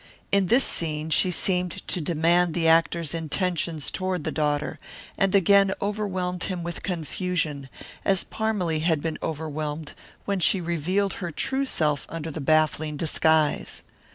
[0.31, 4.79] In this scene she seemed to demand the actor's intentions toward the daughter,
[5.15, 7.69] and again overwhelmed him with confusion,
[8.03, 9.93] as Parmalee had been overwhelmed
[10.25, 13.83] when she revealed her true self under the baffling disguise.